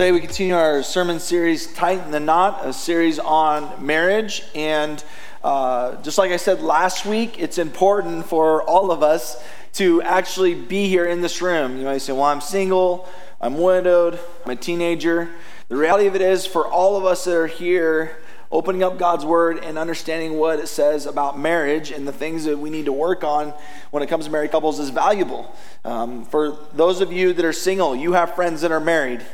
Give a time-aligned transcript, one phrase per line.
[0.00, 4.42] Today we continue our sermon series, Tighten the Knot, a series on marriage.
[4.54, 5.04] And
[5.44, 9.44] uh, just like I said last week, it's important for all of us
[9.74, 11.76] to actually be here in this room.
[11.76, 13.10] You might say, Well, I'm single,
[13.42, 15.28] I'm widowed, I'm a teenager.
[15.68, 18.16] The reality of it is, for all of us that are here,
[18.50, 22.58] opening up God's word and understanding what it says about marriage and the things that
[22.58, 23.52] we need to work on
[23.90, 25.54] when it comes to married couples is valuable.
[25.84, 29.26] Um, for those of you that are single, you have friends that are married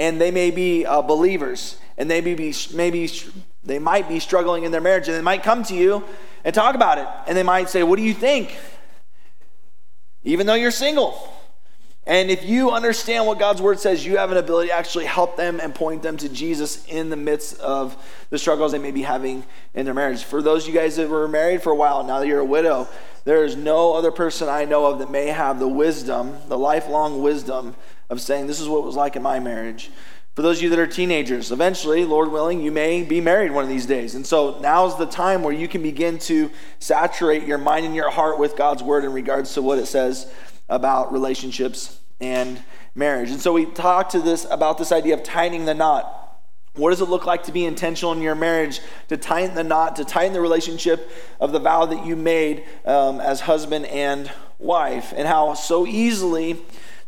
[0.00, 3.08] and they may be uh, believers, and they may be maybe
[3.62, 6.02] they might be struggling in their marriage, and they might come to you
[6.42, 8.56] and talk about it, and they might say, "What do you think?"
[10.24, 11.36] Even though you're single.
[12.06, 15.36] And if you understand what God's word says, you have an ability to actually help
[15.36, 17.94] them and point them to Jesus in the midst of
[18.30, 19.44] the struggles they may be having
[19.74, 20.24] in their marriage.
[20.24, 22.44] For those of you guys that were married for a while, now that you're a
[22.44, 22.88] widow,
[23.24, 27.22] there is no other person I know of that may have the wisdom, the lifelong
[27.22, 27.76] wisdom
[28.08, 29.90] of saying, This is what it was like in my marriage.
[30.36, 33.64] For those of you that are teenagers, eventually, Lord willing, you may be married one
[33.64, 34.14] of these days.
[34.14, 38.10] And so now's the time where you can begin to saturate your mind and your
[38.10, 40.32] heart with God's word in regards to what it says
[40.68, 42.62] about relationships and
[42.94, 43.30] marriage.
[43.30, 46.29] And so we talked to this about this idea of tightening the knot.
[46.80, 49.96] What does it look like to be intentional in your marriage, to tighten the knot,
[49.96, 55.12] to tighten the relationship of the vow that you made um, as husband and wife,
[55.14, 56.56] and how so easily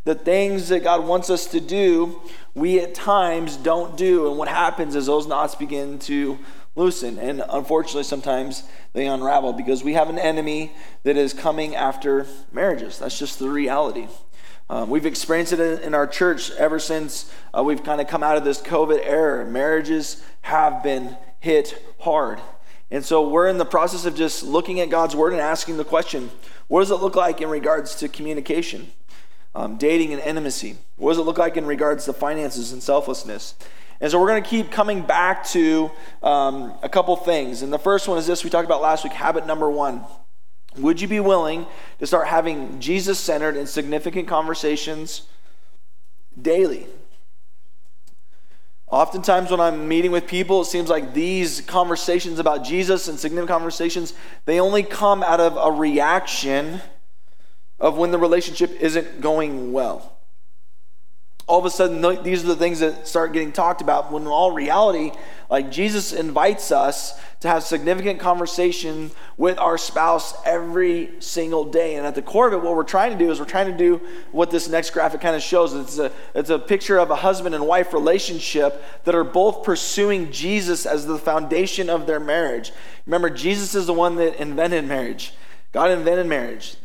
[0.03, 2.21] the things that God wants us to do,
[2.53, 4.27] we at times don't do.
[4.27, 6.37] And what happens is those knots begin to
[6.75, 7.17] loosen.
[7.17, 8.63] And unfortunately, sometimes
[8.93, 12.99] they unravel because we have an enemy that is coming after marriages.
[12.99, 14.07] That's just the reality.
[14.69, 18.37] Um, we've experienced it in our church ever since uh, we've kind of come out
[18.37, 19.45] of this COVID era.
[19.45, 22.39] Marriages have been hit hard.
[22.89, 25.85] And so we're in the process of just looking at God's word and asking the
[25.85, 26.31] question
[26.67, 28.91] what does it look like in regards to communication?
[29.55, 30.77] um, dating and intimacy?
[30.97, 33.55] What does it look like in regards to finances and selflessness?
[34.01, 37.61] And so we're going to keep coming back to um, a couple things.
[37.61, 40.03] And the first one is this we talked about last week habit number one.
[40.77, 41.65] Would you be willing
[41.99, 45.23] to start having Jesus centered and significant conversations
[46.41, 46.87] daily?
[48.87, 53.49] Oftentimes, when I'm meeting with people, it seems like these conversations about Jesus and significant
[53.49, 54.13] conversations,
[54.45, 56.81] they only come out of a reaction
[57.79, 60.12] of when the relationship isn't going well.
[61.45, 64.29] All of a sudden, these are the things that start getting talked about when in
[64.29, 65.11] all reality,
[65.49, 71.95] like Jesus invites us to have significant conversation with our spouse every single day.
[71.95, 73.77] And at the core of it, what we're trying to do is we're trying to
[73.77, 73.99] do
[74.31, 75.73] what this next graphic kind of shows.
[75.73, 80.31] It's a, it's a picture of a husband and wife relationship that are both pursuing
[80.31, 82.71] Jesus as the foundation of their marriage.
[83.05, 85.33] Remember, Jesus is the one that invented marriage.
[85.73, 86.77] God invented marriage.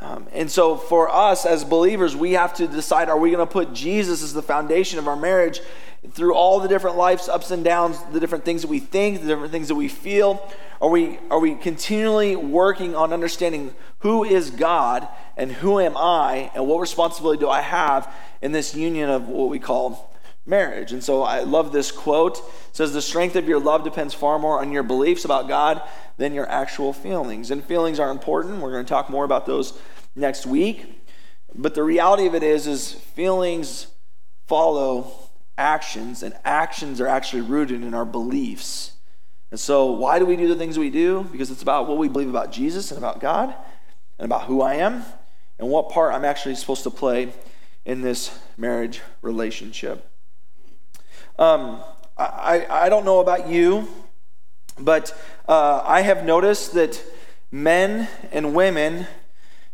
[0.00, 3.52] Um, and so, for us as believers, we have to decide are we going to
[3.52, 5.60] put Jesus as the foundation of our marriage
[6.10, 9.26] through all the different life's ups and downs, the different things that we think, the
[9.26, 10.46] different things that we feel?
[10.80, 16.50] Are we, are we continually working on understanding who is God and who am I
[16.54, 18.12] and what responsibility do I have
[18.42, 20.13] in this union of what we call
[20.46, 20.92] marriage.
[20.92, 22.38] And so I love this quote.
[22.38, 25.82] It says, The strength of your love depends far more on your beliefs about God
[26.16, 27.50] than your actual feelings.
[27.50, 28.60] And feelings are important.
[28.60, 29.78] We're going to talk more about those
[30.14, 31.00] next week.
[31.54, 33.86] But the reality of it is, is feelings
[34.46, 35.12] follow
[35.56, 38.92] actions, and actions are actually rooted in our beliefs.
[39.50, 41.28] And so, why do we do the things we do?
[41.30, 43.54] Because it's about what we believe about Jesus and about God
[44.18, 45.04] and about who I am
[45.58, 47.32] and what part I'm actually supposed to play
[47.84, 50.10] in this marriage relationship.
[51.38, 51.80] Um,
[52.16, 53.88] I, I don't know about you,
[54.78, 55.16] but
[55.48, 57.02] uh, I have noticed that
[57.50, 59.06] men and women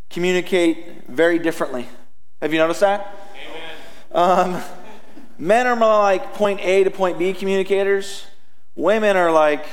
[0.09, 1.87] communicate very differently.
[2.41, 3.15] Have you noticed that?
[4.11, 4.55] Amen.
[4.55, 4.63] Um,
[5.37, 8.25] men are more like point A to point B communicators.
[8.75, 9.65] Women are like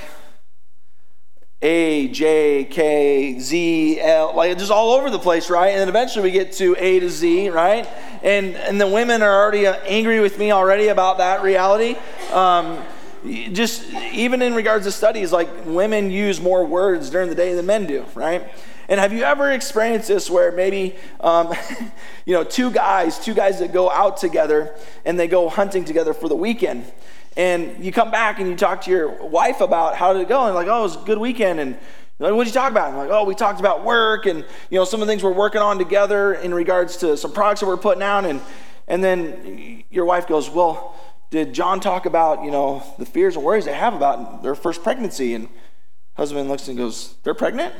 [1.61, 5.71] A, J, K, Z, L, like just all over the place, right?
[5.71, 7.87] And then eventually we get to A to Z, right?
[8.23, 11.97] and and the women are already uh, angry with me already about that reality.
[12.33, 12.83] Um,
[13.25, 17.67] just even in regards to studies, like women use more words during the day than
[17.67, 18.49] men do, right?
[18.89, 21.53] And have you ever experienced this where maybe, um,
[22.25, 26.15] you know, two guys, two guys that go out together and they go hunting together
[26.15, 26.91] for the weekend,
[27.37, 30.47] and you come back and you talk to your wife about how did it go,
[30.47, 31.79] and like, oh, it was a good weekend, and
[32.19, 32.91] like, what did you talk about?
[32.91, 35.33] I'm like, oh, we talked about work and you know some of the things we're
[35.33, 38.41] working on together in regards to some products that we're putting out, and
[38.89, 40.97] and then your wife goes, well,
[41.31, 44.83] did John talk about you know the fears and worries they have about their first
[44.83, 45.35] pregnancy?
[45.35, 45.49] And
[46.17, 47.75] husband looks and goes, they're pregnant.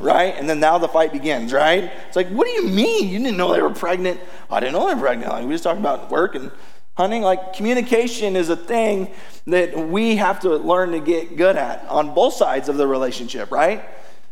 [0.00, 0.34] Right?
[0.36, 1.84] And then now the fight begins, right?
[2.06, 3.08] It's like, what do you mean?
[3.08, 4.20] You didn't know they were pregnant.
[4.50, 5.30] I didn't know they were pregnant.
[5.30, 6.50] Like, we just talked about work and
[6.96, 7.22] hunting.
[7.22, 9.12] Like, communication is a thing
[9.46, 13.50] that we have to learn to get good at on both sides of the relationship,
[13.50, 13.84] right?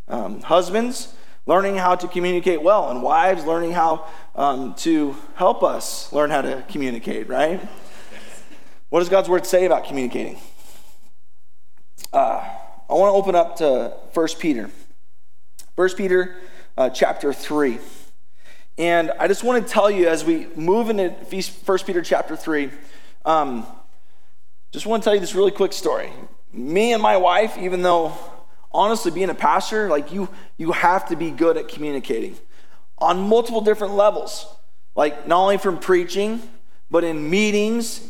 [0.09, 1.15] Um, husbands,
[1.47, 6.43] learning how to communicate well, and wives, learning how um, to help us learn how
[6.43, 7.61] to communicate, right?
[8.91, 10.39] What does God's word say about communicating?
[12.13, 12.49] Uh,
[12.89, 14.71] I want to open up to 1 Peter.
[15.77, 16.37] 1 Peter
[16.77, 17.79] uh, chapter 3.
[18.79, 22.71] And I just want to tell you as we move into 1 Peter chapter 3,
[23.25, 23.67] um,
[24.71, 26.11] just want to tell you this really quick story.
[26.53, 28.17] Me and my wife, even though
[28.71, 30.29] honestly being a pastor, like you,
[30.59, 32.37] you have to be good at communicating
[32.99, 34.47] on multiple different levels.
[34.95, 36.41] Like not only from preaching,
[36.89, 38.01] but in meetings,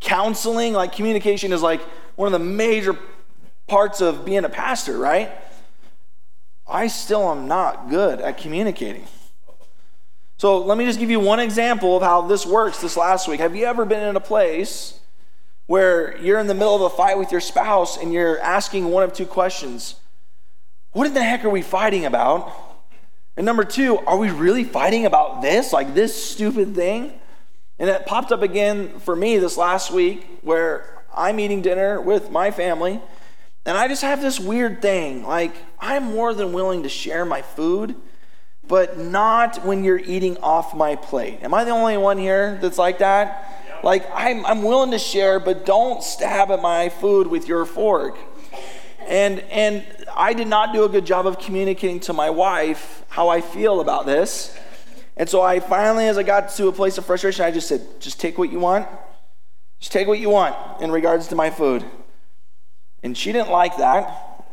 [0.00, 1.80] counseling, like communication is like
[2.16, 2.98] one of the major
[3.68, 5.30] parts of being a pastor, right?
[6.66, 9.06] I still am not good at communicating.
[10.38, 13.40] So let me just give you one example of how this works this last week.
[13.40, 14.98] Have you ever been in a place
[15.66, 19.04] where you're in the middle of a fight with your spouse and you're asking one
[19.04, 19.96] of two questions?
[20.92, 22.52] What in the heck are we fighting about?
[23.36, 25.72] And number two, are we really fighting about this?
[25.72, 27.12] Like this stupid thing?
[27.78, 32.30] And it popped up again for me this last week where I'm eating dinner with
[32.30, 33.00] my family
[33.64, 35.24] and I just have this weird thing.
[35.24, 37.94] Like, I'm more than willing to share my food,
[38.66, 41.40] but not when you're eating off my plate.
[41.42, 43.62] Am I the only one here that's like that?
[43.66, 43.84] Yep.
[43.84, 48.18] Like, I'm, I'm willing to share, but don't stab at my food with your fork.
[49.06, 49.84] And, and
[50.16, 53.80] I did not do a good job of communicating to my wife how I feel
[53.80, 54.56] about this.
[55.16, 58.00] And so I finally, as I got to a place of frustration, I just said,
[58.00, 58.88] just take what you want.
[59.78, 61.84] Just take what you want in regards to my food.
[63.02, 64.46] And she didn't like that.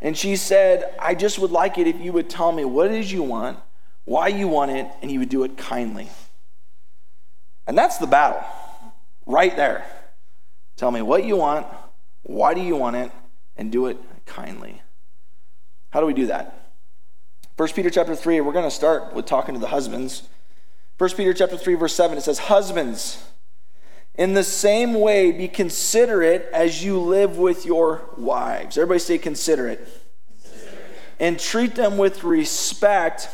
[0.00, 2.92] And she said, I just would like it if you would tell me what it
[2.92, 3.58] is you want,
[4.04, 6.08] why you want it, and you would do it kindly.
[7.66, 8.42] And that's the battle
[9.26, 9.84] right there.
[10.76, 11.66] Tell me what you want,
[12.22, 13.12] why do you want it,
[13.56, 14.80] and do it kindly.
[15.90, 16.72] How do we do that?
[17.56, 20.22] 1 Peter chapter 3, we're going to start with talking to the husbands.
[20.96, 23.24] 1 Peter chapter 3 verse 7 it says husbands
[24.20, 28.76] in the same way, be considerate as you live with your wives.
[28.76, 29.78] Everybody say considerate.
[30.42, 30.84] considerate.
[31.18, 33.30] And treat them with respect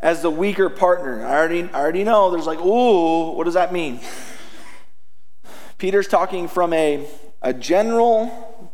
[0.00, 1.26] as the weaker partner.
[1.26, 4.00] I already, I already know there's like, ooh, what does that mean?
[5.76, 7.06] Peter's talking from a,
[7.42, 8.72] a general,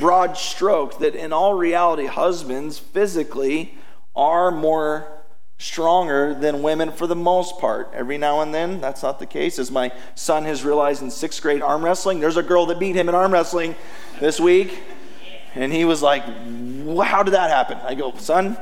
[0.00, 3.74] broad stroke that in all reality, husbands physically
[4.16, 5.17] are more
[5.58, 7.90] stronger than women for the most part.
[7.92, 9.58] Every now and then, that's not the case.
[9.58, 12.94] As my son has realized in sixth grade arm wrestling, there's a girl that beat
[12.94, 13.74] him in arm wrestling
[14.20, 14.82] this week.
[15.54, 17.78] And he was like, How did that happen?
[17.78, 18.56] I go, Son,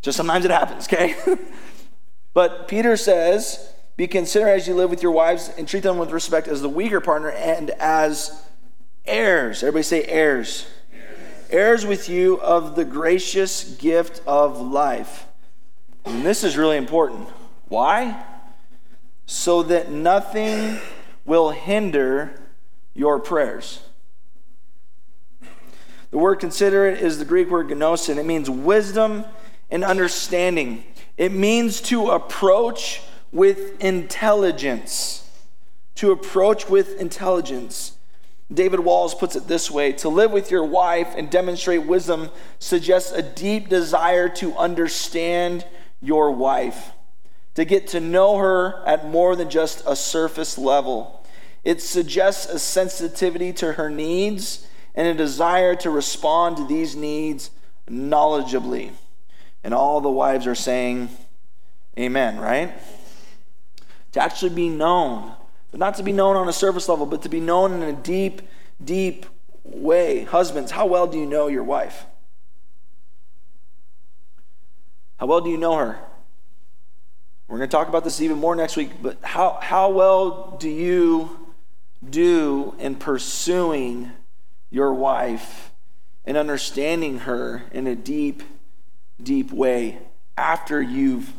[0.00, 1.16] just sometimes it happens, okay?
[2.34, 6.12] but Peter says, Be considerate as you live with your wives and treat them with
[6.12, 8.44] respect as the weaker partner and as
[9.06, 9.64] heirs.
[9.64, 10.68] Everybody say heirs.
[10.92, 15.24] Heirs, heirs with you of the gracious gift of life
[16.08, 17.28] and this is really important.
[17.68, 18.24] Why?
[19.26, 20.78] So that nothing
[21.24, 22.40] will hinder
[22.94, 23.80] your prayers.
[26.10, 28.16] The word considerate is the Greek word gnosin.
[28.16, 29.26] It means wisdom
[29.70, 30.84] and understanding.
[31.18, 35.28] It means to approach with intelligence.
[35.96, 37.98] To approach with intelligence.
[38.52, 43.12] David Walls puts it this way To live with your wife and demonstrate wisdom suggests
[43.12, 45.66] a deep desire to understand
[46.00, 46.92] your wife,
[47.54, 51.26] to get to know her at more than just a surface level.
[51.64, 57.50] It suggests a sensitivity to her needs and a desire to respond to these needs
[57.88, 58.92] knowledgeably.
[59.64, 61.10] And all the wives are saying,
[61.98, 62.72] Amen, right?
[64.12, 65.32] To actually be known,
[65.70, 67.92] but not to be known on a surface level, but to be known in a
[67.92, 68.42] deep,
[68.82, 69.26] deep
[69.64, 70.22] way.
[70.22, 72.06] Husbands, how well do you know your wife?
[75.18, 75.98] How well do you know her?
[77.48, 80.68] We're going to talk about this even more next week, but how, how well do
[80.68, 81.48] you
[82.08, 84.12] do in pursuing
[84.70, 85.72] your wife
[86.24, 88.42] and understanding her in a deep,
[89.20, 89.98] deep way
[90.36, 91.32] after you've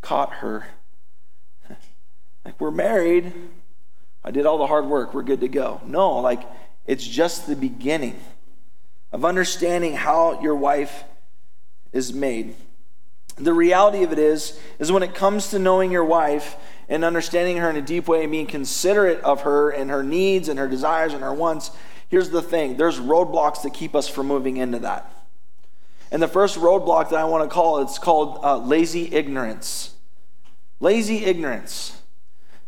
[0.00, 0.66] caught her?
[2.44, 3.32] Like, we're married.
[4.22, 5.14] I did all the hard work.
[5.14, 5.80] We're good to go.
[5.86, 6.42] No, like,
[6.86, 8.20] it's just the beginning
[9.12, 11.04] of understanding how your wife
[11.92, 12.54] is made
[13.36, 16.56] the reality of it is is when it comes to knowing your wife
[16.88, 20.48] and understanding her in a deep way and being considerate of her and her needs
[20.48, 21.70] and her desires and her wants
[22.08, 25.10] here's the thing there's roadblocks that keep us from moving into that
[26.10, 29.94] And the first roadblock that I want to call it's called uh, lazy ignorance.
[30.78, 32.00] Lazy ignorance.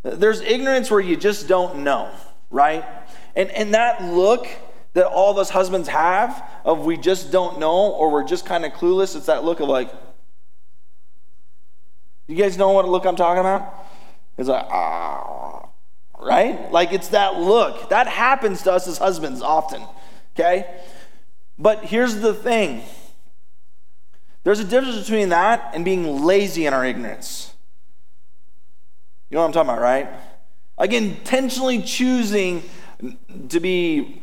[0.02, 2.10] There's ignorance where you just don't know,
[2.50, 2.84] right?
[3.36, 4.48] And and that look
[4.94, 8.64] that all of us husbands have of we just don't know or we're just kind
[8.64, 9.14] of clueless.
[9.14, 9.90] It's that look of like,
[12.26, 13.72] you guys know what look I'm talking about?
[14.36, 15.68] It's like, ah,
[16.18, 16.70] right?
[16.70, 17.88] Like it's that look.
[17.90, 19.82] That happens to us as husbands often,
[20.34, 20.66] okay?
[21.58, 22.82] But here's the thing
[24.44, 27.52] there's a difference between that and being lazy in our ignorance.
[29.30, 30.08] You know what I'm talking about, right?
[30.78, 32.62] Like intentionally choosing
[33.48, 34.22] to be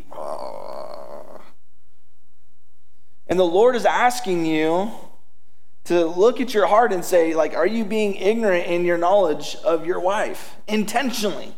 [3.34, 4.92] And the Lord is asking you
[5.86, 9.56] to look at your heart and say, like, are you being ignorant in your knowledge
[9.64, 11.54] of your wife intentionally?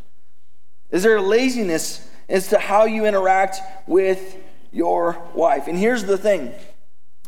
[0.92, 4.38] Is there laziness as to how you interact with
[4.72, 5.68] your wife?
[5.68, 6.54] And here's the thing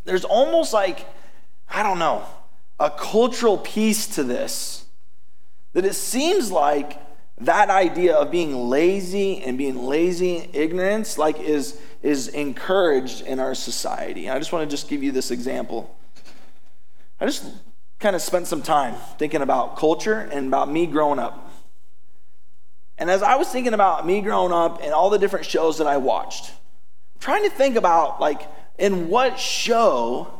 [0.05, 1.05] there's almost like,
[1.69, 2.25] I don't know,
[2.79, 4.85] a cultural piece to this
[5.73, 7.01] that it seems like
[7.39, 13.53] that idea of being lazy and being lazy ignorance like is is encouraged in our
[13.53, 15.95] society And i just want to just give you this example
[17.19, 17.45] i just
[17.99, 21.51] kind of spent some time thinking about culture and about me growing up.
[22.97, 25.87] And as i was thinking about me growing up and all the different shows that
[25.87, 26.51] i watched
[27.19, 28.41] trying to think about like
[28.77, 30.31] in what show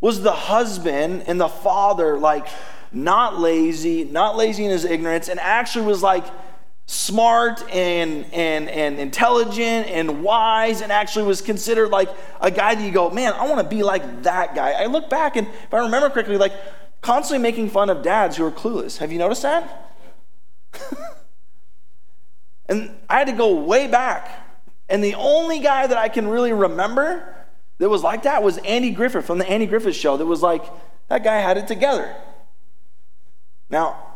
[0.00, 2.46] was the husband and the father like
[2.94, 6.24] not lazy, not lazy in his ignorance, and actually was like
[6.86, 12.10] smart and, and, and intelligent and wise and actually was considered like
[12.40, 14.72] a guy that you go, man, I want to be like that guy.
[14.72, 16.52] I look back and if I remember correctly, like
[17.00, 18.98] constantly making fun of dads who are clueless.
[18.98, 19.92] Have you noticed that?
[22.68, 24.40] and I had to go way back.
[24.88, 27.34] And the only guy that I can really remember
[27.78, 30.64] that was like that was Andy Griffith from the Andy Griffith show that was like,
[31.08, 32.14] that guy had it together.
[33.70, 34.13] Now,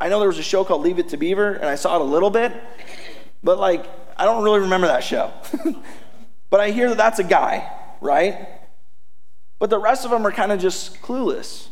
[0.00, 2.00] I know there was a show called Leave It to Beaver, and I saw it
[2.00, 2.52] a little bit,
[3.42, 3.86] but like,
[4.16, 5.32] I don't really remember that show.
[6.50, 8.48] but I hear that that's a guy, right?
[9.58, 11.68] But the rest of them are kind of just clueless.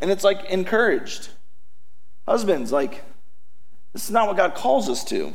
[0.00, 1.30] And it's like encouraged.
[2.26, 3.04] Husbands, like,
[3.92, 5.32] this is not what God calls us to.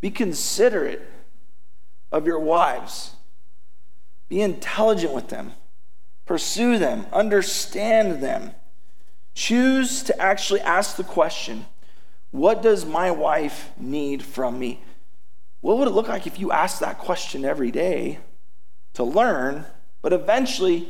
[0.00, 1.02] Be considerate
[2.12, 3.12] of your wives,
[4.28, 5.52] be intelligent with them,
[6.24, 8.52] pursue them, understand them.
[9.36, 11.66] Choose to actually ask the question
[12.30, 14.82] what does my wife need from me?
[15.60, 18.18] What would it look like if you asked that question every day
[18.94, 19.66] to learn,
[20.00, 20.88] but eventually,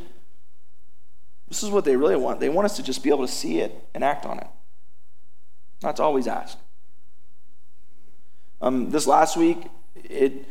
[1.48, 2.38] this is what they really want.
[2.38, 4.46] They want us to just be able to see it and act on it.
[5.82, 6.56] Not to always ask.
[8.60, 9.58] Um, this last week,
[9.96, 10.48] it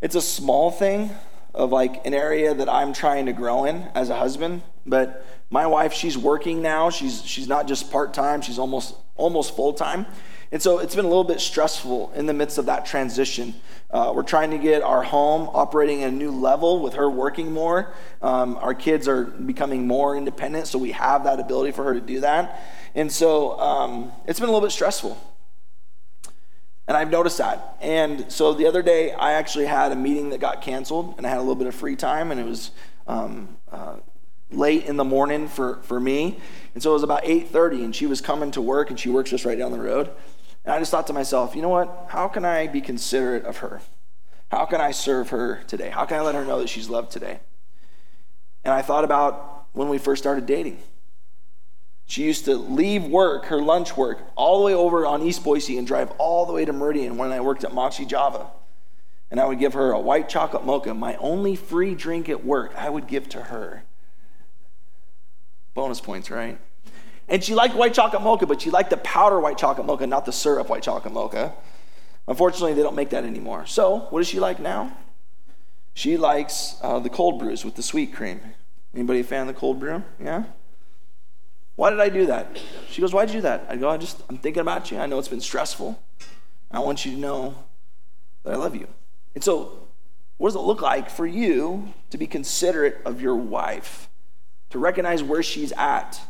[0.00, 1.10] it's a small thing
[1.54, 5.66] of like an area that I'm trying to grow in as a husband, but my
[5.66, 6.90] wife, she's working now.
[6.90, 10.06] She's, she's not just part time, she's almost, almost full time.
[10.50, 13.54] And so it's been a little bit stressful in the midst of that transition.
[13.90, 17.52] Uh, we're trying to get our home operating at a new level with her working
[17.52, 17.92] more.
[18.22, 22.00] Um, our kids are becoming more independent, so we have that ability for her to
[22.00, 22.62] do that.
[22.94, 25.18] And so um, it's been a little bit stressful.
[26.88, 27.76] And I've noticed that.
[27.80, 31.30] And so the other day, I actually had a meeting that got canceled, and I
[31.30, 32.72] had a little bit of free time, and it was
[33.06, 33.96] um, uh,
[34.50, 36.38] late in the morning for, for me.
[36.74, 39.30] And so it was about 8.30 and she was coming to work and she works
[39.30, 40.10] just right down the road.
[40.64, 42.06] And I just thought to myself, you know what?
[42.08, 43.80] How can I be considerate of her?
[44.50, 45.90] How can I serve her today?
[45.90, 47.40] How can I let her know that she's loved today?
[48.64, 50.78] And I thought about when we first started dating.
[52.08, 55.76] She used to leave work, her lunch work, all the way over on East Boise
[55.76, 58.46] and drive all the way to Meridian when I worked at Moxie Java.
[59.30, 62.74] And I would give her a white chocolate mocha, my only free drink at work,
[62.74, 63.84] I would give to her.
[65.74, 66.58] Bonus points, right?
[67.28, 70.24] And she liked white chocolate mocha, but she liked the powder white chocolate mocha, not
[70.24, 71.52] the syrup white chocolate mocha.
[72.26, 73.66] Unfortunately, they don't make that anymore.
[73.66, 74.96] So, what does she like now?
[75.92, 78.40] She likes uh, the cold brews with the sweet cream.
[78.94, 80.02] Anybody a fan of the cold brew?
[80.18, 80.44] Yeah?
[81.78, 82.60] Why did I do that?
[82.90, 83.66] She goes, Why did you do that?
[83.68, 84.98] I go, I just, I'm thinking about you.
[84.98, 86.02] I know it's been stressful.
[86.70, 87.54] I want you to know
[88.42, 88.88] that I love you.
[89.34, 89.86] And so,
[90.38, 94.08] what does it look like for you to be considerate of your wife?
[94.70, 96.20] to recognize where she's at,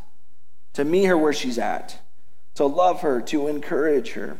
[0.74, 2.00] to meet her where she's at,
[2.54, 4.38] to love her, to encourage her.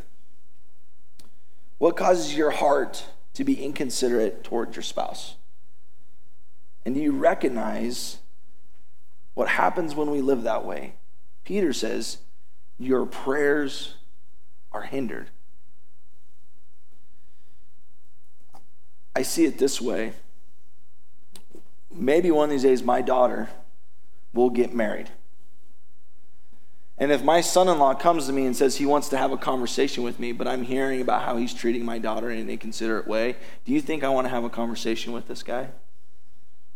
[1.77, 5.35] What causes your heart to be inconsiderate towards your spouse?
[6.85, 8.17] And do you recognize
[9.33, 10.93] what happens when we live that way?
[11.49, 12.19] Peter says,
[12.77, 13.95] Your prayers
[14.71, 15.31] are hindered.
[19.15, 20.13] I see it this way
[21.91, 23.49] maybe one of these days my daughter
[24.31, 25.09] will get married.
[26.99, 29.31] And if my son in law comes to me and says he wants to have
[29.31, 32.49] a conversation with me, but I'm hearing about how he's treating my daughter in an
[32.51, 35.69] inconsiderate way, do you think I want to have a conversation with this guy?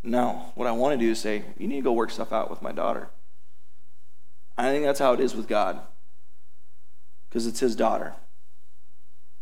[0.01, 0.51] No.
[0.55, 2.63] What I want to do is say, you need to go work stuff out with
[2.63, 3.11] my daughter.
[4.57, 5.79] I think that's how it is with God,
[7.27, 8.13] because it's his daughter.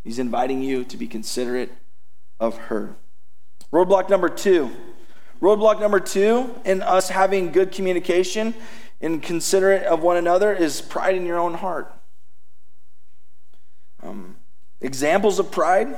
[0.03, 1.71] He's inviting you to be considerate
[2.39, 2.95] of her.
[3.71, 4.71] Roadblock number two.
[5.41, 8.53] Roadblock number two in us having good communication
[9.01, 11.93] and considerate of one another is pride in your own heart.
[14.03, 14.37] Um,
[14.79, 15.95] examples of pride.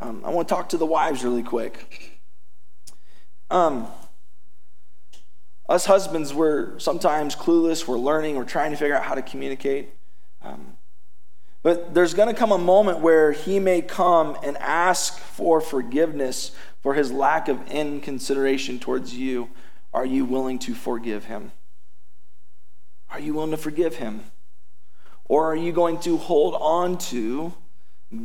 [0.00, 2.20] Um, I want to talk to the wives really quick.
[3.50, 3.88] Um,
[5.70, 9.90] us husbands, we're sometimes clueless, we're learning, we're trying to figure out how to communicate.
[10.42, 10.76] Um,
[11.62, 16.50] but there's going to come a moment where he may come and ask for forgiveness
[16.82, 19.48] for his lack of inconsideration towards you.
[19.94, 21.52] Are you willing to forgive him?
[23.08, 24.24] Are you willing to forgive him?
[25.26, 27.54] Or are you going to hold on to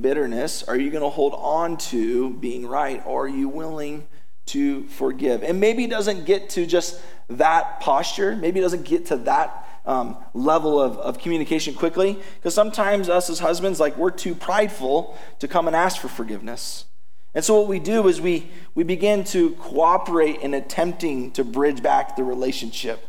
[0.01, 0.63] bitterness?
[0.63, 3.03] Are you going to hold on to being right?
[3.05, 4.07] Or are you willing
[4.47, 5.43] to forgive?
[5.43, 8.35] And maybe it doesn't get to just that posture.
[8.35, 12.19] Maybe it doesn't get to that um, level of, of communication quickly.
[12.35, 16.85] Because sometimes us as husbands, like we're too prideful to come and ask for forgiveness.
[17.33, 21.83] And so what we do is we, we begin to cooperate in attempting to bridge
[21.83, 23.05] back the relationship.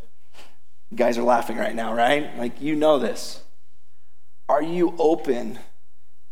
[0.90, 2.36] You guys are laughing right now, right?
[2.36, 3.42] Like, you know this.
[4.48, 5.58] Are you open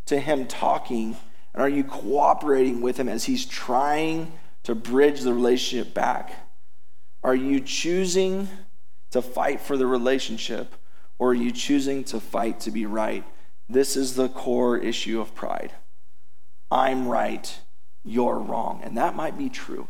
[0.07, 1.17] to him talking?
[1.53, 4.33] And are you cooperating with him as he's trying
[4.65, 6.33] to bridge the relationship back?
[7.23, 8.49] Are you choosing
[9.11, 10.75] to fight for the relationship
[11.19, 13.25] or are you choosing to fight to be right?
[13.69, 15.73] This is the core issue of pride.
[16.71, 17.59] I'm right,
[18.05, 18.81] you're wrong.
[18.83, 19.89] And that might be true.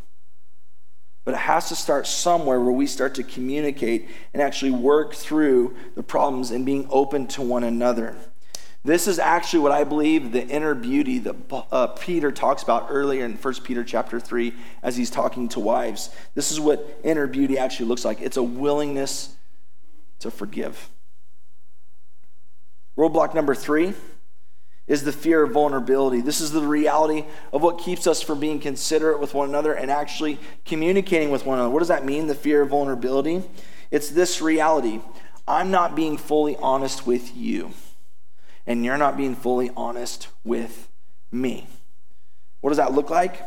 [1.25, 5.75] But it has to start somewhere where we start to communicate and actually work through
[5.95, 8.15] the problems and being open to one another.
[8.85, 11.35] This is actually what I believe the inner beauty that
[11.71, 16.11] uh, Peter talks about earlier in 1 Peter chapter 3 as he's talking to wives.
[16.35, 19.35] This is what inner beauty actually looks like it's a willingness
[20.19, 20.89] to forgive.
[22.95, 23.95] Roadblock number three
[24.85, 26.21] is the fear of vulnerability.
[26.21, 29.89] This is the reality of what keeps us from being considerate with one another and
[29.89, 31.71] actually communicating with one another.
[31.71, 33.41] What does that mean, the fear of vulnerability?
[33.89, 35.01] It's this reality
[35.47, 37.73] I'm not being fully honest with you,
[38.67, 40.87] and you're not being fully honest with
[41.31, 41.67] me.
[42.61, 43.41] What does that look like?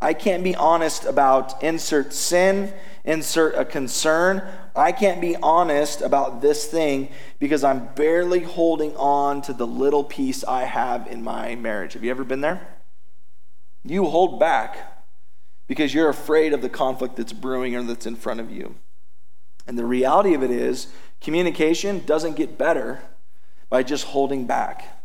[0.00, 2.72] I can't be honest about insert sin,
[3.04, 4.42] insert a concern.
[4.74, 7.08] I can't be honest about this thing
[7.38, 11.92] because I'm barely holding on to the little piece I have in my marriage.
[11.92, 12.66] Have you ever been there?
[13.84, 15.04] You hold back
[15.68, 18.74] because you're afraid of the conflict that's brewing or that's in front of you.
[19.66, 20.88] And the reality of it is,
[21.20, 23.02] communication doesn't get better
[23.72, 25.02] by just holding back.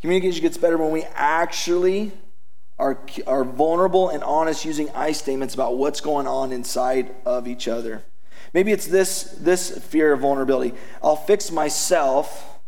[0.00, 2.12] Communication gets better when we actually
[2.78, 7.68] are, are vulnerable and honest using I statements about what's going on inside of each
[7.68, 8.04] other.
[8.54, 10.74] Maybe it's this, this fear of vulnerability.
[11.02, 12.58] I'll fix myself,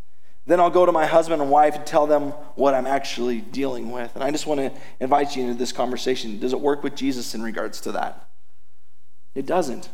[0.44, 3.92] then I'll go to my husband and wife and tell them what I'm actually dealing
[3.92, 4.14] with.
[4.14, 6.38] And I just want to invite you into this conversation.
[6.38, 8.28] Does it work with Jesus in regards to that?
[9.34, 9.88] It doesn't.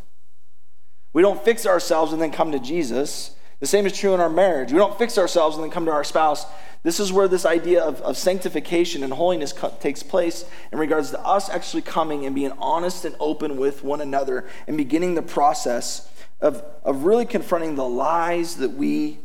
[1.12, 3.36] We don't fix ourselves and then come to Jesus.
[3.60, 4.70] The same is true in our marriage.
[4.70, 6.46] We don't fix ourselves and then come to our spouse
[6.86, 11.10] this is where this idea of, of sanctification and holiness co- takes place in regards
[11.10, 15.22] to us actually coming and being honest and open with one another and beginning the
[15.22, 16.08] process
[16.40, 19.18] of, of really confronting the lies that we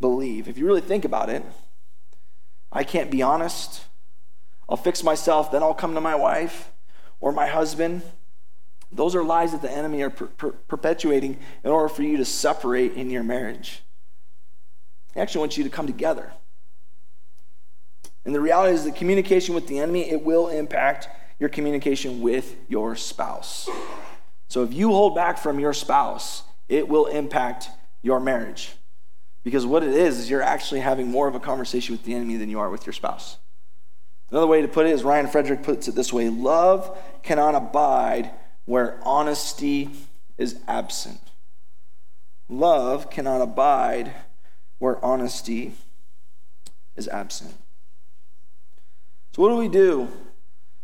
[0.00, 0.46] believe.
[0.46, 1.42] If you really think about it,
[2.70, 3.86] I can't be honest.
[4.68, 6.70] I'll fix myself, then I'll come to my wife
[7.18, 8.02] or my husband.
[8.92, 12.24] Those are lies that the enemy are per- per- perpetuating in order for you to
[12.24, 13.82] separate in your marriage.
[15.14, 16.32] He actually wants you to come together.
[18.24, 22.56] And the reality is that communication with the enemy, it will impact your communication with
[22.68, 23.68] your spouse.
[24.48, 27.68] So if you hold back from your spouse, it will impact
[28.02, 28.72] your marriage.
[29.42, 32.36] Because what it is, is you're actually having more of a conversation with the enemy
[32.36, 33.38] than you are with your spouse.
[34.30, 38.30] Another way to put it is Ryan Frederick puts it this way love cannot abide
[38.64, 39.90] where honesty
[40.38, 41.20] is absent.
[42.48, 44.12] Love cannot abide
[44.78, 45.72] where honesty
[46.96, 47.54] is absent.
[49.32, 50.08] So, what do we do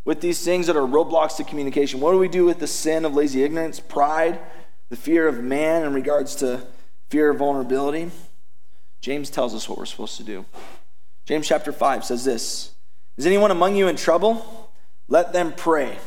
[0.05, 2.01] with these things that are roadblocks to communication?
[2.01, 4.40] What do we do with the sin of lazy ignorance, pride,
[4.88, 6.66] the fear of man in regards to
[7.09, 8.11] fear of vulnerability?
[9.01, 10.45] James tells us what we're supposed to do.
[11.25, 12.73] James chapter 5 says this
[13.16, 14.73] Is anyone among you in trouble?
[15.09, 15.99] Let them pray.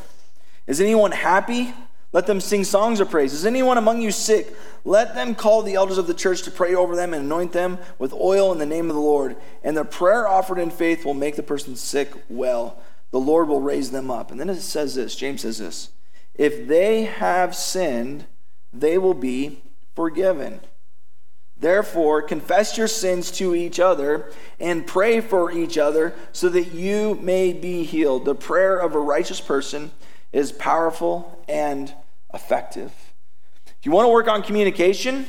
[0.67, 1.73] Is anyone happy?
[2.13, 3.33] Let them sing songs of praise.
[3.33, 4.55] Is anyone among you sick?
[4.85, 7.79] Let them call the elders of the church to pray over them and anoint them
[7.97, 9.35] with oil in the name of the Lord.
[9.63, 12.77] And the prayer offered in faith will make the person sick well.
[13.09, 14.29] The Lord will raise them up.
[14.29, 15.89] And then it says this James says this
[16.35, 18.25] If they have sinned,
[18.71, 19.63] they will be
[19.95, 20.59] forgiven.
[21.57, 27.15] Therefore, confess your sins to each other and pray for each other so that you
[27.21, 28.25] may be healed.
[28.25, 29.91] The prayer of a righteous person
[30.33, 31.93] is powerful and
[32.33, 32.91] effective.
[33.65, 35.25] If you want to work on communication,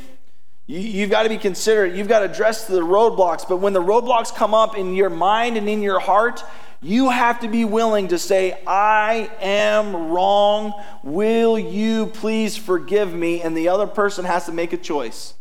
[0.67, 1.95] you, have got to be considerate.
[1.95, 3.47] You've got to address the roadblocks.
[3.47, 6.43] But when the roadblocks come up in your mind and in your heart,
[6.81, 10.73] you have to be willing to say, I am wrong.
[11.03, 13.43] Will you please forgive me?
[13.43, 15.35] And the other person has to make a choice.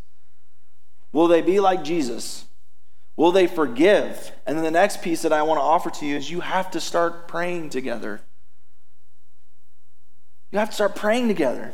[1.14, 2.46] Will they be like Jesus?
[3.16, 4.32] Will they forgive?
[4.46, 6.72] And then the next piece that I want to offer to you is you have
[6.72, 8.22] to start praying together.
[10.54, 11.74] You have to start praying together.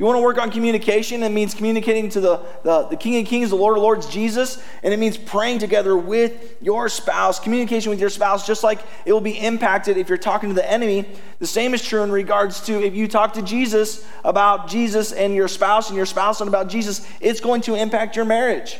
[0.00, 1.22] You want to work on communication?
[1.22, 4.60] It means communicating to the, the, the King of Kings, the Lord of Lords, Jesus.
[4.82, 9.12] And it means praying together with your spouse, communication with your spouse, just like it
[9.12, 11.06] will be impacted if you're talking to the enemy.
[11.38, 15.32] The same is true in regards to if you talk to Jesus about Jesus and
[15.32, 18.76] your spouse, and your spouse and about Jesus, it's going to impact your marriage.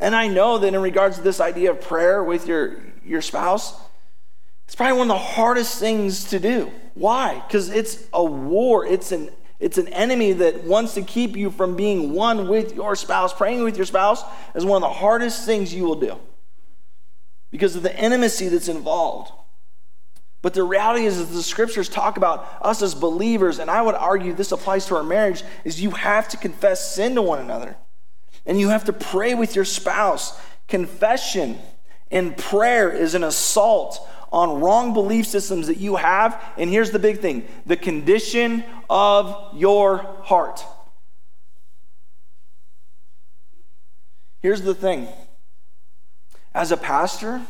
[0.00, 3.78] And I know that in regards to this idea of prayer with your, your spouse,
[4.66, 6.70] it's probably one of the hardest things to do.
[6.94, 7.42] Why?
[7.46, 8.84] Because it's a war.
[8.84, 12.94] It's an it's an enemy that wants to keep you from being one with your
[12.94, 13.32] spouse.
[13.32, 14.22] Praying with your spouse
[14.54, 16.18] is one of the hardest things you will do
[17.50, 19.32] because of the intimacy that's involved.
[20.42, 23.94] But the reality is that the scriptures talk about us as believers, and I would
[23.94, 27.76] argue this applies to our marriage, is you have to confess sin to one another.
[28.44, 30.38] And you have to pray with your spouse.
[30.68, 31.58] Confession
[32.10, 36.42] and prayer is an assault on wrong belief systems that you have.
[36.56, 40.64] And here's the big thing the condition of your heart.
[44.40, 45.08] Here's the thing
[46.54, 47.42] as a pastor,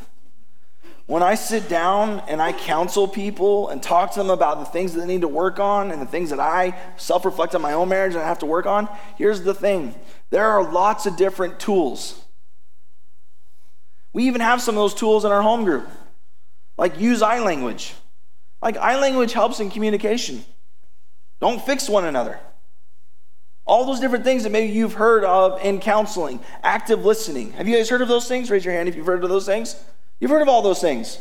[1.06, 4.94] when I sit down and I counsel people and talk to them about the things
[4.94, 7.72] that they need to work on and the things that I self reflect on my
[7.72, 9.94] own marriage and I have to work on, here's the thing
[10.30, 12.20] there are lots of different tools.
[14.12, 15.88] We even have some of those tools in our home group.
[16.76, 17.94] Like use I language.
[18.62, 20.44] Like I language helps in communication.
[21.40, 22.38] Don't fix one another.
[23.66, 27.52] All those different things that maybe you've heard of in counseling, active listening.
[27.52, 28.50] Have you guys heard of those things?
[28.50, 29.76] Raise your hand if you've heard of those things.
[30.20, 31.18] You've heard of all those things.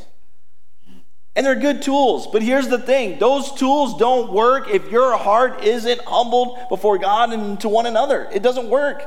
[1.35, 2.27] And they're good tools.
[2.27, 7.33] But here's the thing those tools don't work if your heart isn't humbled before God
[7.33, 8.29] and to one another.
[8.31, 9.03] It doesn't work.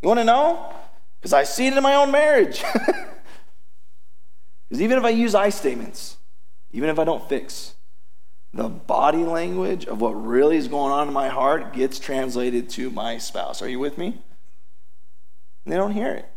[0.00, 0.72] You want to know?
[1.20, 2.62] Because I see it in my own marriage.
[4.70, 6.16] Because even if I use I statements,
[6.70, 7.74] even if I don't fix,
[8.54, 12.88] the body language of what really is going on in my heart gets translated to
[12.90, 13.62] my spouse.
[13.62, 14.06] Are you with me?
[15.64, 16.28] And they don't hear it.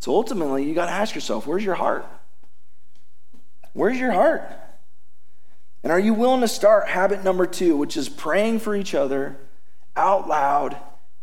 [0.00, 2.04] So ultimately, you got to ask yourself where's your heart?
[3.72, 4.42] Where's your heart?
[5.84, 9.36] And are you willing to start habit number two, which is praying for each other
[9.94, 10.76] out loud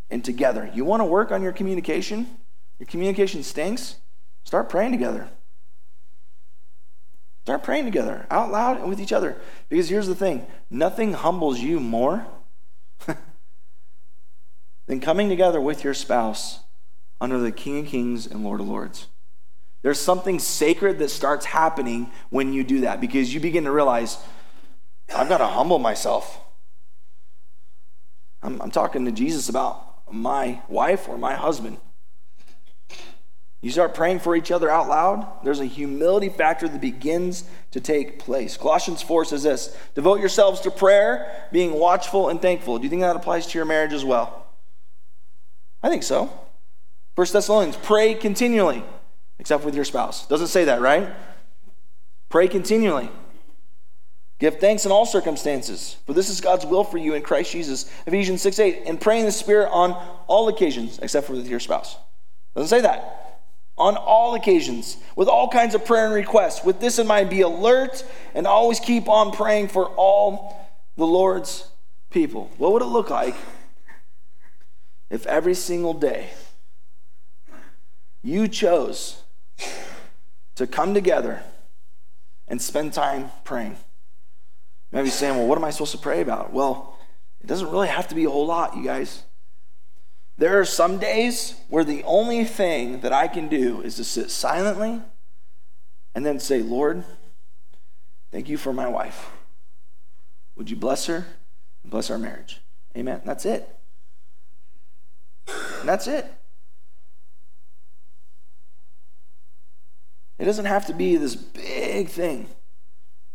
[0.10, 0.72] and together?
[0.74, 2.38] You want to work on your communication?
[2.80, 3.96] Your communication stinks?
[4.44, 5.30] Start praying together.
[7.44, 9.36] Start praying together out loud and with each other.
[9.70, 12.26] Because here's the thing nothing humbles you more
[14.86, 16.60] than coming together with your spouse
[17.20, 19.08] under the King of Kings and Lord of Lords.
[19.82, 24.18] There's something sacred that starts happening when you do that because you begin to realize,
[25.14, 26.40] I've got to humble myself.
[28.42, 31.78] I'm, I'm talking to Jesus about my wife or my husband.
[33.64, 37.80] You start praying for each other out loud, there's a humility factor that begins to
[37.80, 38.58] take place.
[38.58, 42.78] Colossians 4 says this Devote yourselves to prayer, being watchful and thankful.
[42.78, 44.48] Do you think that applies to your marriage as well?
[45.82, 46.30] I think so.
[47.16, 48.84] First Thessalonians, pray continually,
[49.40, 50.28] except with your spouse.
[50.28, 51.14] Doesn't say that, right?
[52.28, 53.10] Pray continually.
[54.40, 57.90] Give thanks in all circumstances, for this is God's will for you in Christ Jesus.
[58.06, 59.94] Ephesians 6 8, and pray in the Spirit on
[60.28, 61.96] all occasions, except for with your spouse.
[62.56, 63.23] Doesn't say that
[63.78, 66.64] on all occasions with all kinds of prayer and requests.
[66.64, 71.68] With this in mind, be alert and always keep on praying for all the Lord's
[72.10, 72.52] people.
[72.58, 73.36] What would it look like
[75.10, 76.30] if every single day
[78.22, 79.24] you chose
[80.56, 81.42] to come together
[82.48, 83.78] and spend time praying?
[84.92, 86.54] Maybe saying, well, what am I supposed to pray about?
[86.54, 87.00] Well,
[87.42, 89.24] it doesn't really have to be a whole lot, you guys.
[90.38, 94.32] There are some days where the only thing that I can do is to sit
[94.32, 95.02] silently
[96.16, 97.04] and then say, Lord,
[98.34, 99.30] Thank you for my wife.
[100.56, 101.28] Would you bless her
[101.84, 102.62] and bless our marriage?
[102.98, 103.22] Amen.
[103.24, 103.70] That's it.
[105.48, 106.26] And that's it.
[110.40, 112.48] It doesn't have to be this big thing,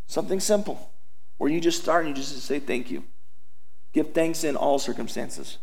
[0.08, 0.90] something simple
[1.37, 3.04] where you just start and you just say thank you.
[3.92, 5.58] Give thanks in all circumstances.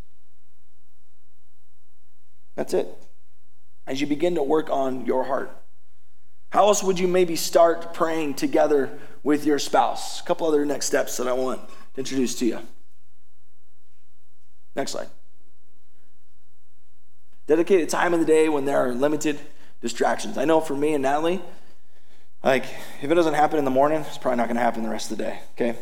[2.55, 2.87] That's it.
[3.85, 5.51] As you begin to work on your heart.
[6.49, 10.21] How else would you maybe start praying together with your spouse?
[10.21, 12.59] A couple other next steps that I want to introduce to you.
[14.75, 15.09] Next slide.
[17.47, 19.39] Dedicate a time in the day when there are limited
[19.81, 20.37] distractions.
[20.37, 21.41] I know for me and Natalie,
[22.43, 22.63] like,
[23.01, 25.11] if it doesn't happen in the morning, it's probably not going to happen the rest
[25.11, 25.77] of the day, okay?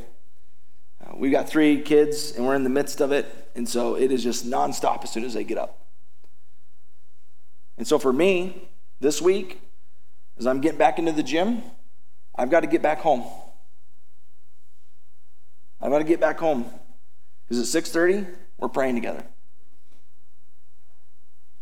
[1.05, 4.11] Uh, we've got three kids and we're in the midst of it, and so it
[4.11, 5.82] is just nonstop as soon as they get up.
[7.77, 9.61] And so for me, this week,
[10.37, 11.61] as I'm getting back into the gym,
[12.35, 13.23] I've got to get back home.
[15.81, 16.65] I've got to get back home.
[17.47, 19.23] Because at 6:30, we're praying together.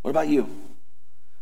[0.01, 0.49] What about you?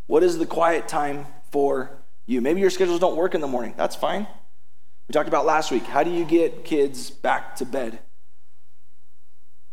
[0.07, 1.91] What is the quiet time for
[2.25, 2.41] you?
[2.41, 3.73] Maybe your schedules don't work in the morning.
[3.77, 4.27] That's fine.
[5.07, 5.83] We talked about last week.
[5.83, 7.99] How do you get kids back to bed?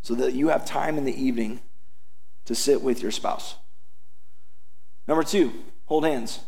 [0.03, 1.61] So that you have time in the evening
[2.45, 3.57] to sit with your spouse.
[5.07, 5.53] Number two,
[5.87, 6.41] hold hands.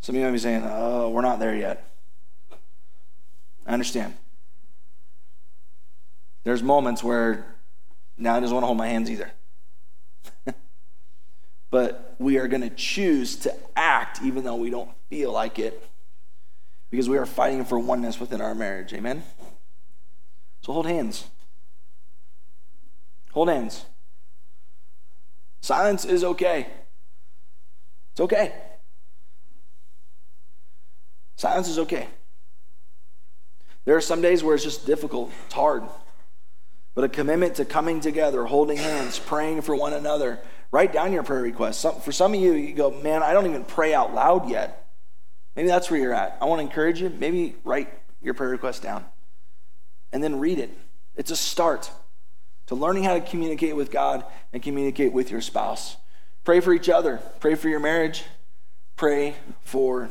[0.00, 1.88] Some of you might be saying, oh, we're not there yet.
[3.66, 4.14] I understand.
[6.44, 7.54] There's moments where
[8.18, 9.30] Natalie doesn't want to hold my hands either.
[11.70, 15.88] but we are going to choose to act even though we don't feel like it
[16.90, 18.92] because we are fighting for oneness within our marriage.
[18.92, 19.22] Amen?
[20.62, 21.26] So hold hands.
[23.32, 23.86] Hold hands.
[25.60, 26.66] Silence is okay.
[28.12, 28.52] It's okay.
[31.36, 32.06] Silence is okay.
[33.84, 35.82] There are some days where it's just difficult, it's hard.
[36.94, 40.38] But a commitment to coming together, holding hands, praying for one another.
[40.70, 41.78] Write down your prayer requests.
[41.78, 44.90] Some, for some of you, you go, man, I don't even pray out loud yet.
[45.56, 46.38] Maybe that's where you're at.
[46.40, 47.10] I want to encourage you.
[47.10, 49.04] Maybe write your prayer request down
[50.12, 50.70] and then read it.
[51.16, 51.90] It's a start
[52.66, 55.96] to learning how to communicate with God and communicate with your spouse.
[56.44, 57.20] Pray for each other.
[57.40, 58.24] Pray for your marriage.
[58.96, 60.08] Pray for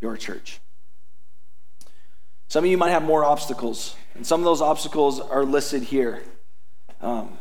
[0.00, 0.60] your church.
[2.48, 6.22] Some of you might have more obstacles, and some of those obstacles are listed here.
[7.00, 7.38] Um,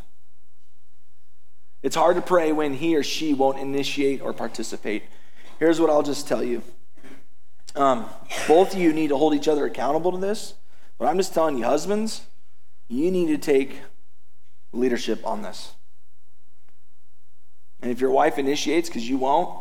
[1.82, 5.04] it's hard to pray when he or she won't initiate or participate.
[5.58, 6.62] Here's what I'll just tell you
[7.76, 8.06] um,
[8.48, 10.56] both of you need to hold each other accountable to this,
[10.98, 12.22] but I'm just telling you, husbands,
[12.88, 13.80] you need to take
[14.72, 15.74] leadership on this.
[17.82, 19.58] And if your wife initiates because you won't,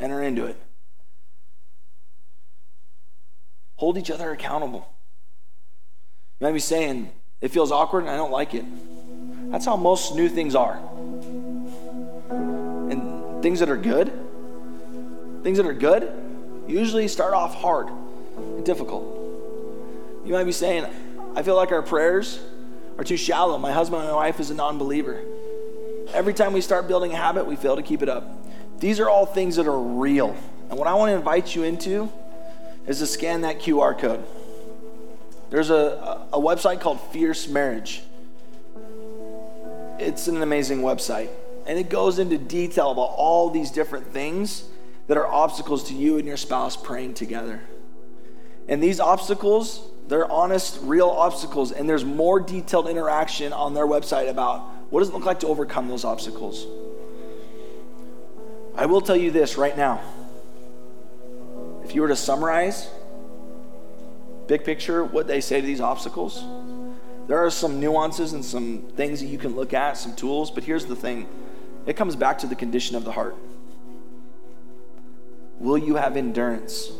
[0.00, 0.56] enter into it.
[3.76, 4.92] Hold each other accountable.
[6.40, 8.64] You might be saying, it feels awkward and I don't like it.
[9.50, 10.78] That's how most new things are.
[12.90, 14.12] And things that are good,
[15.42, 16.12] things that are good,
[16.66, 17.88] usually start off hard
[18.36, 19.14] and difficult.
[20.24, 20.86] You might be saying,
[21.34, 22.40] I feel like our prayers
[22.98, 23.56] are too shallow.
[23.58, 25.22] My husband and my wife is a non believer.
[26.14, 28.24] Every time we start building a habit, we fail to keep it up.
[28.80, 30.34] These are all things that are real.
[30.70, 32.10] And what I want to invite you into
[32.86, 34.24] is to scan that QR code.
[35.50, 38.02] There's a, a website called Fierce Marriage.
[39.98, 41.28] It's an amazing website.
[41.66, 44.64] And it goes into detail about all these different things
[45.08, 47.60] that are obstacles to you and your spouse praying together.
[48.68, 51.72] And these obstacles, they're honest, real obstacles.
[51.72, 55.46] And there's more detailed interaction on their website about what does it look like to
[55.48, 56.66] overcome those obstacles.
[58.74, 60.00] I will tell you this right now.
[61.84, 62.88] If you were to summarize,
[64.46, 66.44] big picture, what they say to these obstacles,
[67.26, 70.64] there are some nuances and some things that you can look at, some tools, but
[70.64, 71.28] here's the thing
[71.86, 73.36] it comes back to the condition of the heart.
[75.58, 76.92] Will you have endurance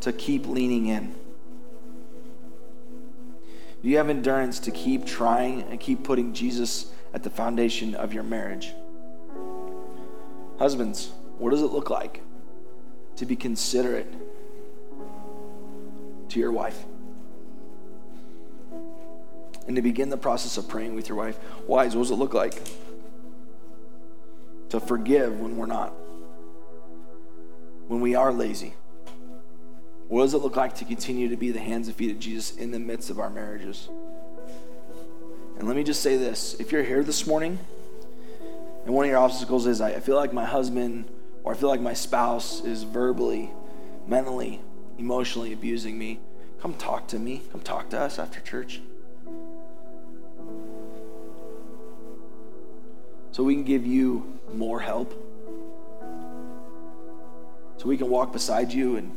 [0.00, 1.14] to keep leaning in?
[3.84, 8.14] Do you have endurance to keep trying and keep putting Jesus at the foundation of
[8.14, 8.72] your marriage?
[10.58, 12.22] Husbands, what does it look like
[13.16, 14.10] to be considerate
[16.30, 16.82] to your wife?
[19.66, 21.38] And to begin the process of praying with your wife.
[21.66, 22.62] Wives, what does it look like
[24.70, 25.92] to forgive when we're not?
[27.86, 28.74] when we are lazy?
[30.08, 32.56] What does it look like to continue to be the hands and feet of Jesus
[32.56, 33.88] in the midst of our marriages?
[35.58, 37.58] And let me just say this if you're here this morning
[38.84, 41.08] and one of your obstacles is I feel like my husband
[41.42, 43.50] or I feel like my spouse is verbally,
[44.06, 44.60] mentally,
[44.98, 46.20] emotionally abusing me,
[46.60, 47.42] come talk to me.
[47.52, 48.80] Come talk to us after church.
[53.32, 55.12] So we can give you more help.
[57.76, 59.14] So we can walk beside you and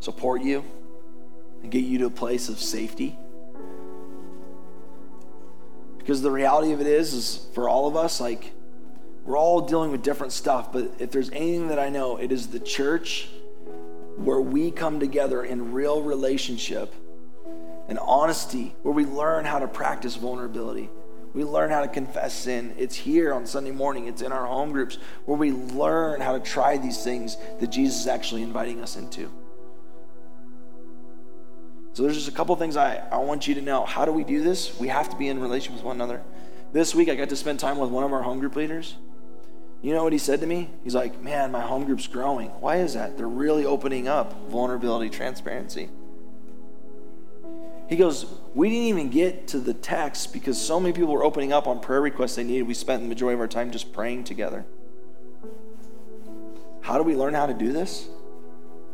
[0.00, 0.64] support you
[1.62, 3.18] and get you to a place of safety.
[5.98, 8.52] Because the reality of it is, is for all of us, like,
[9.24, 12.46] we're all dealing with different stuff, but if there's anything that I know, it is
[12.46, 13.28] the church
[14.16, 16.94] where we come together in real relationship
[17.88, 20.88] and honesty, where we learn how to practice vulnerability.
[21.34, 22.74] We learn how to confess sin.
[22.78, 26.40] It's here on Sunday morning, it's in our home groups where we learn how to
[26.40, 29.30] try these things that Jesus is actually inviting us into.
[31.96, 33.86] So there's just a couple things I, I want you to know.
[33.86, 34.78] How do we do this?
[34.78, 36.22] We have to be in relation with one another.
[36.70, 38.96] This week I got to spend time with one of our home group leaders.
[39.80, 40.68] You know what he said to me?
[40.84, 42.48] He's like, Man, my home group's growing.
[42.60, 43.16] Why is that?
[43.16, 45.88] They're really opening up vulnerability, transparency.
[47.88, 51.54] He goes, We didn't even get to the text because so many people were opening
[51.54, 52.68] up on prayer requests they needed.
[52.68, 54.66] We spent the majority of our time just praying together.
[56.82, 58.06] How do we learn how to do this?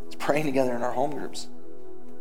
[0.07, 1.49] It's praying together in our home groups.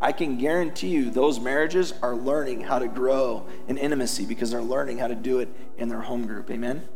[0.02, 4.62] I can guarantee you those marriages are learning how to grow in intimacy because they're
[4.62, 6.50] learning how to do it in their home group.
[6.50, 6.88] Amen?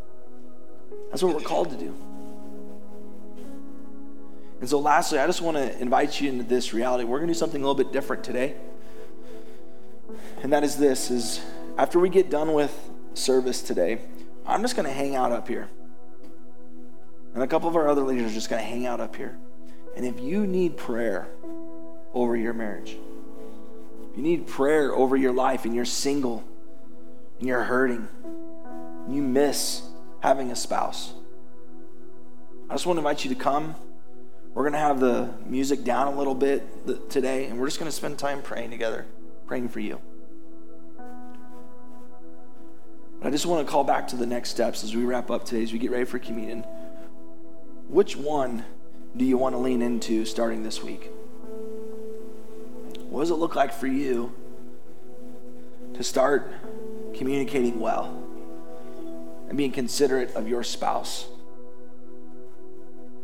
[1.12, 1.94] That's what we're called to do.
[4.60, 7.04] And so, lastly, I just want to invite you into this reality.
[7.04, 8.56] We're going to do something a little bit different today.
[10.42, 11.42] And that is this is
[11.78, 12.74] after we get done with
[13.14, 14.00] service today,
[14.48, 15.70] I'm just going to hang out up here.
[17.36, 19.38] And a couple of our other leaders are just going to hang out up here.
[19.96, 21.28] And if you need prayer,
[22.16, 22.98] over your marriage.
[24.16, 26.44] You need prayer over your life and you're single
[27.40, 28.08] and you're hurting.
[29.10, 29.84] You miss
[30.22, 31.14] having a spouse.
[32.70, 33.76] I just want to invite you to come.
[34.54, 37.92] We're going to have the music down a little bit today, and we're just going
[37.92, 39.06] to spend time praying together,
[39.46, 40.00] praying for you.
[43.20, 45.44] But I just want to call back to the next steps as we wrap up
[45.46, 46.62] today, as we get ready for communion.
[47.90, 48.64] Which one
[49.18, 51.12] do you want to lean into starting this week?
[53.16, 54.34] What does it look like for you
[55.94, 56.52] to start
[57.14, 58.22] communicating well
[59.48, 61.26] and being considerate of your spouse?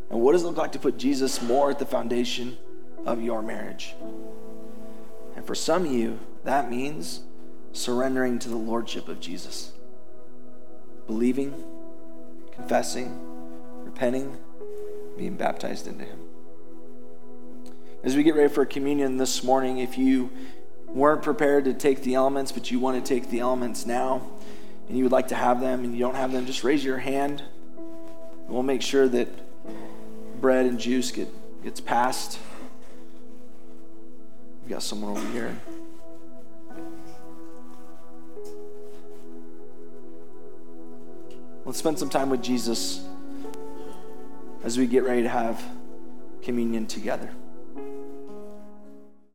[0.10, 2.58] And what does it look like to put Jesus more at the foundation
[3.06, 3.94] of your marriage?
[5.36, 7.24] And for some of you, that means
[7.74, 9.74] surrendering to the lordship of Jesus.
[11.06, 11.66] Believing,
[12.54, 13.20] confessing,
[13.84, 14.38] repenting,
[15.18, 16.21] being baptized into him.
[18.04, 20.32] As we get ready for communion this morning, if you
[20.88, 24.28] weren't prepared to take the elements, but you want to take the elements now,
[24.88, 26.98] and you would like to have them and you don't have them, just raise your
[26.98, 27.44] hand.
[27.78, 29.28] And we'll make sure that
[30.42, 31.28] bread and juice get,
[31.64, 32.40] gets passed.
[34.64, 35.56] We've got someone over here.
[41.66, 43.06] Let's spend some time with Jesus
[44.64, 45.64] as we get ready to have
[46.42, 47.30] communion together.